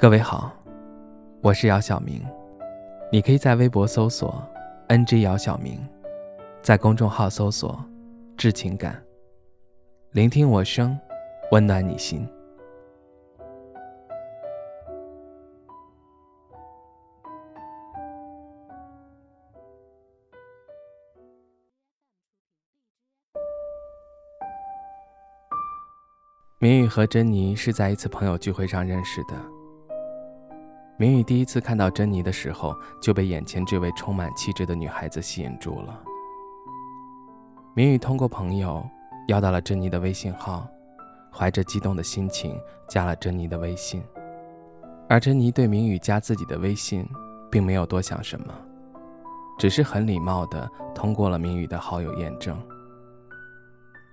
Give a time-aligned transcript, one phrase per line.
[0.00, 0.52] 各位好，
[1.42, 2.24] 我是姚晓明，
[3.10, 4.40] 你可以在微博搜索
[4.86, 5.76] “ng 姚晓明”，
[6.62, 7.84] 在公众号搜索
[8.38, 9.02] “致情感”，
[10.14, 10.96] 聆听我声，
[11.50, 12.24] 温暖你心。
[26.60, 29.57] 明宇和珍妮是在一次朋友聚会上认识的。
[31.00, 36.02] 明宇第一次看到珍妮的时候，就被眼前这位充满气质的女孩子吸引住了。
[37.72, 38.84] 明宇通过朋友
[39.28, 40.66] 要到了珍妮的微信号，
[41.32, 44.02] 怀着激动的心情加了珍妮的微信。
[45.08, 47.08] 而珍妮对明宇加自己的微信，
[47.48, 48.52] 并没有多想什么，
[49.56, 52.60] 只是很礼貌地通过了明宇的好友验证。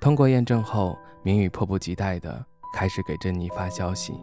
[0.00, 4.14] 通过验证后，明宇迫不及待地开始给珍妮发消息。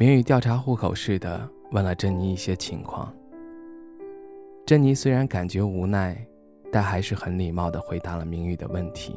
[0.00, 3.12] 明宇调查户口似的问了珍妮一些情况。
[4.64, 6.16] 珍妮虽然感觉无奈，
[6.70, 9.16] 但还是很礼貌地回答了明宇的问题。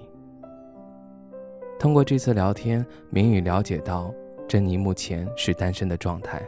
[1.78, 4.12] 通过这次聊天，明宇了解到
[4.48, 6.42] 珍妮目前是单身的状态，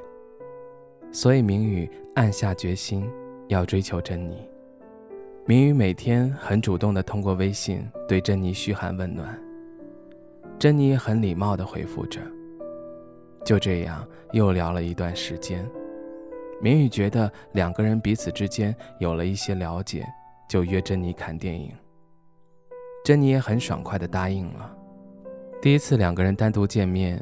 [1.11, 3.07] 所以明宇暗下决心
[3.49, 4.49] 要追求珍妮。
[5.45, 9.39] 明宇每天很主动地通过微信对珍妮嘘寒问暖，
[10.57, 12.19] 珍妮也很礼貌地回复着。
[13.43, 15.69] 就这样又聊了一段时间，
[16.61, 20.05] 明宇觉得两个人彼此之间有了一些了解，
[20.47, 21.71] 就约珍妮看电影。
[23.03, 24.75] 珍妮也很爽快地答应了。
[25.61, 27.21] 第一次两个人单独见面，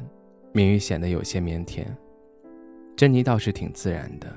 [0.52, 1.86] 明宇显得有些腼腆，
[2.96, 4.28] 珍妮倒是挺自然的。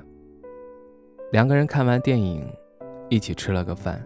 [1.33, 2.47] 两个人看完电影，
[3.11, 4.03] 一起吃了个饭，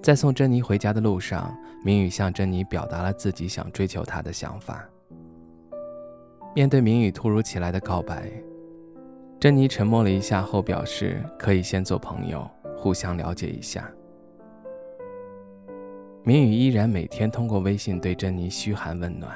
[0.00, 1.52] 在送珍妮回家的路上，
[1.84, 4.88] 明宇向珍妮表达了自己想追求她的想法。
[6.54, 8.30] 面对明宇突如其来的告白，
[9.38, 13.88] 珍妮沉默了一下后表示可以先做朋友，互相了解一下。
[16.24, 19.30] 明宇依然每天通过微信对珍妮嘘寒问暖，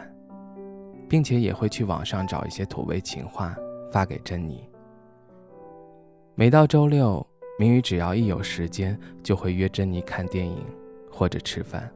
[1.08, 3.56] 并且也会去网上找一些土味情话
[3.92, 4.68] 发给珍妮。
[6.34, 7.24] 每到周六，
[7.58, 10.58] 明宇只要一有时间，就会约珍妮看电影
[11.10, 11.88] 或者吃饭，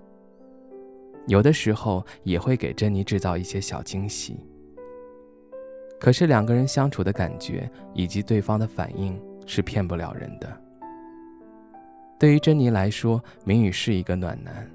[1.26, 4.38] 有的时候也会给珍妮制造一些小惊喜。
[5.98, 10.48] 可是两个人相处的感觉以及对方的反应是骗不了人的。
[12.18, 14.66] 对于珍妮来说，明宇是一个暖男，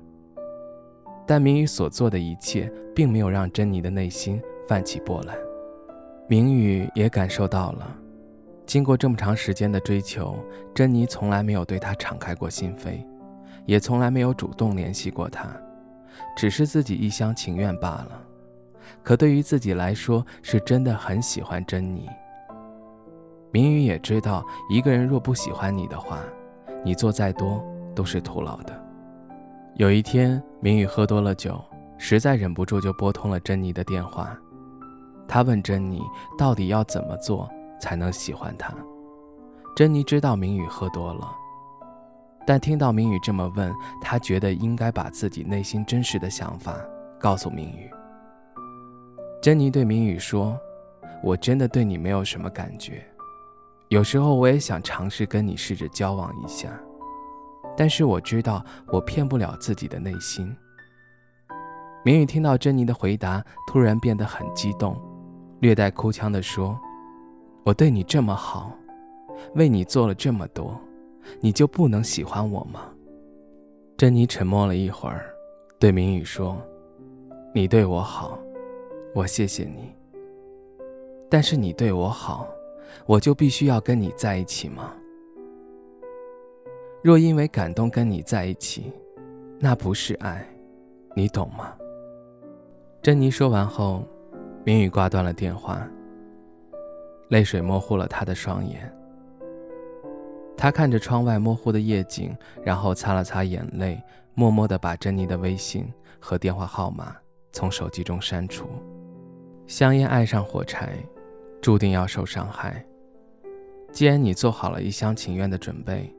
[1.26, 5.36] 但明宇所做的一切并没有让珍妮的内心泛起波澜。
[6.28, 7.98] 明宇也感受到了，
[8.66, 10.38] 经过这么长时间的追求，
[10.74, 13.04] 珍妮从来没有对他敞开过心扉，
[13.66, 15.50] 也从来没有主动联系过他，
[16.38, 18.22] 只是自己一厢情愿罢了。
[19.04, 22.08] 可对于自己来说，是真的很喜欢珍妮。
[23.52, 26.20] 明宇也知道，一个人若不喜欢你的话，
[26.84, 27.64] 你做再多
[27.94, 28.74] 都是徒劳的。
[29.76, 31.60] 有一天，明宇喝多了酒，
[31.98, 34.38] 实在忍不住就拨通了珍妮的电话。
[35.28, 36.02] 他问珍妮，
[36.38, 38.74] 到底要怎么做才能喜欢他？
[39.76, 41.34] 珍妮知道明宇喝多了，
[42.46, 46.76] 但听到明宇这么问，她觉得应该把自己内心真实的想法
[47.20, 47.90] 告诉明宇。
[49.42, 50.56] 珍妮对明宇说
[51.24, 53.04] ：“我真的对你没有什么感觉，
[53.90, 56.70] 有时候我也想尝试跟你试着交往一下，
[57.76, 60.56] 但是我知道我骗不了自己的内心。”
[62.06, 64.96] 明宇听到珍妮的回答，突然变得很激动，
[65.60, 66.80] 略带哭腔地说
[67.66, 68.72] ：“我对你这么好，
[69.56, 70.80] 为你做了这么多，
[71.40, 72.82] 你就不能喜欢我吗？”
[73.98, 75.34] 珍妮沉默了一会儿，
[75.80, 76.62] 对明宇说
[77.56, 78.38] ：“你对我好。”
[79.14, 79.94] 我谢谢你，
[81.30, 82.48] 但是你对我好，
[83.06, 84.94] 我就必须要跟你在一起吗？
[87.04, 88.90] 若因为感动跟你在一起，
[89.60, 90.48] 那不是爱，
[91.14, 91.76] 你懂吗？
[93.02, 94.08] 珍妮说完后，
[94.64, 95.86] 明宇挂断了电话，
[97.28, 98.90] 泪水模糊了他的双眼。
[100.56, 102.34] 他看着窗外模糊的夜景，
[102.64, 104.02] 然后擦了擦眼泪，
[104.36, 107.18] 默默地把珍妮的微信和电话号码
[107.52, 108.70] 从手机中删除。
[109.72, 110.98] 香烟爱上火柴，
[111.62, 112.86] 注定要受伤害。
[113.90, 116.14] 既然你做好了一厢情愿的准备，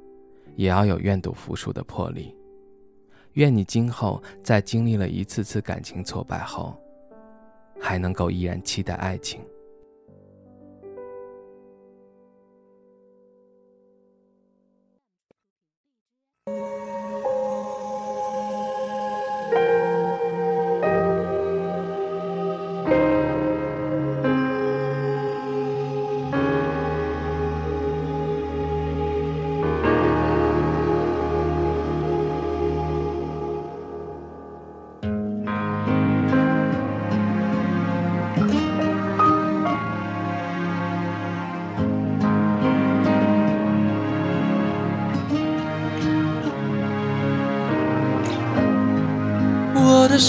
[0.57, 2.35] 也要有愿赌服输的魄力。
[3.35, 6.75] 愿你今后在经历了一次次感情挫败后，
[7.79, 9.43] 还能够依然期待爱情。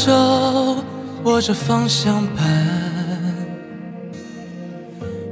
[0.05, 0.83] 手
[1.23, 2.45] 握着方向盘，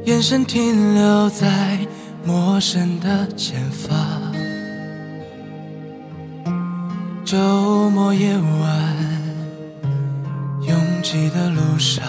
[0.05, 1.77] 眼神停留在
[2.23, 3.99] 陌生的前方。
[7.25, 8.95] 周末夜晚，
[10.61, 12.05] 拥挤的路上，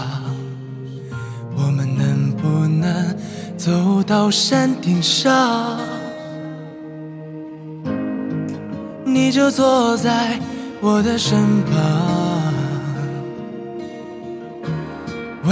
[1.56, 3.16] 我们能不能
[3.56, 5.80] 走到山顶上？
[9.04, 10.38] 你就坐在
[10.80, 12.21] 我的身旁，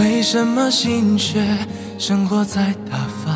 [0.01, 1.45] 为什么心却
[1.99, 3.31] 生活在打发？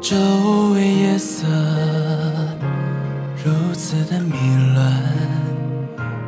[0.00, 0.16] 周
[0.72, 1.46] 围夜色。
[3.44, 4.32] 如此的迷
[4.74, 4.90] 乱，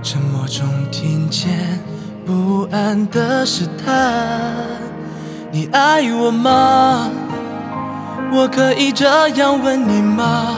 [0.02, 1.81] 沉默中听见
[2.26, 4.54] 不安的试探。
[5.50, 7.11] 你爱我吗？
[8.31, 10.54] 我可以这样问你吗？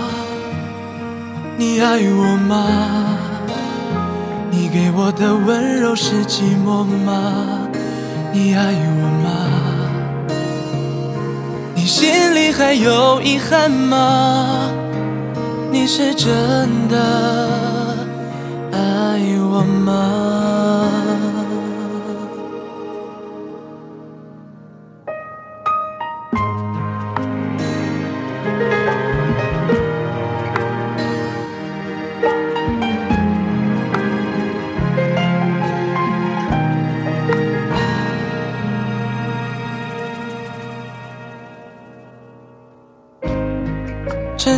[1.56, 3.19] 你爱我吗？
[4.72, 7.68] 你给我的温柔是寂寞吗？
[8.32, 9.28] 你爱我吗？
[11.74, 14.70] 你心里还有遗憾吗？
[15.72, 16.28] 你是真
[16.88, 16.96] 的
[18.70, 20.88] 爱我吗？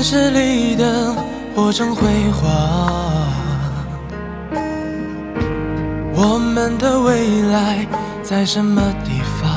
[0.03, 1.15] 城市里的
[1.55, 2.03] 火正辉
[2.33, 2.51] 煌，
[6.13, 7.87] 我们的未来
[8.21, 9.49] 在什么地方？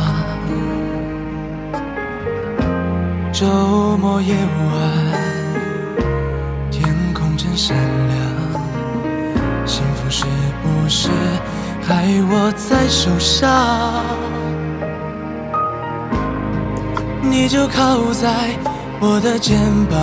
[3.33, 4.39] 周末夜晚，
[6.69, 8.15] 天空真闪亮，
[9.65, 10.25] 幸福是
[10.61, 11.09] 不是
[11.81, 13.51] 还握在手上？
[17.23, 18.55] 你就靠在。
[19.07, 20.01] 我的肩膀，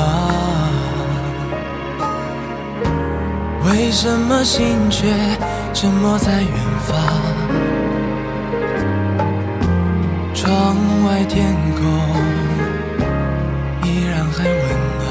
[3.65, 5.09] 为什么心却
[5.75, 6.53] 沉默在远
[6.87, 6.95] 方？
[10.33, 11.83] 窗外天空
[13.83, 14.55] 依然还温
[15.01, 15.05] 暖，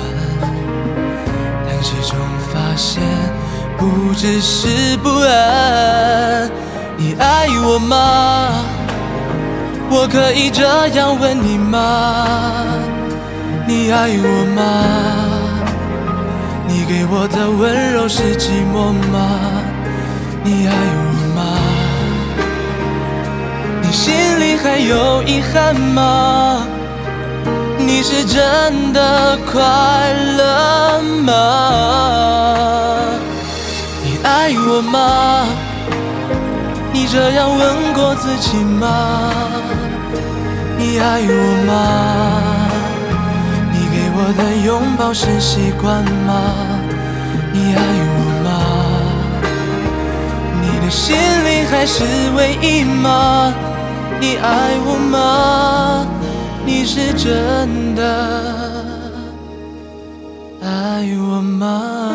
[1.68, 2.18] 但始终
[2.54, 3.04] 发现
[3.78, 6.50] 不只是不安。
[6.96, 8.64] 你爱我吗？
[9.90, 12.26] 我可以这样问你吗？
[13.68, 14.62] 你爱我吗？
[16.68, 19.40] 你给我的温柔是寂寞吗？
[20.44, 21.04] 你爱我
[21.36, 21.40] 吗？
[23.82, 26.66] 你心里还有遗憾吗？
[27.78, 29.62] 你是真的快
[30.38, 31.32] 乐吗？
[34.04, 35.46] 你爱我吗？
[36.94, 39.42] 你这样问过自己吗？
[40.78, 42.51] 你爱我吗？
[44.24, 46.80] 我的拥抱是习惯吗？
[47.52, 48.50] 你爱我吗？
[50.62, 52.04] 你的心里还是
[52.36, 53.52] 唯一吗？
[54.20, 56.06] 你爱我吗？
[56.64, 58.04] 你是真的
[60.62, 62.14] 爱我吗？